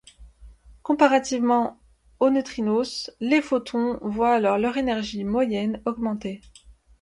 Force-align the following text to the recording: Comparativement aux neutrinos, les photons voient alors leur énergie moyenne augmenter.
Comparativement 0.81 1.77
aux 2.19 2.31
neutrinos, 2.31 3.11
les 3.19 3.39
photons 3.39 3.99
voient 4.01 4.33
alors 4.33 4.57
leur 4.57 4.77
énergie 4.77 5.23
moyenne 5.23 5.79
augmenter. 5.85 6.41